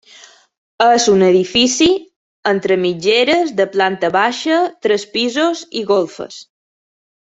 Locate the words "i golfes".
5.85-6.45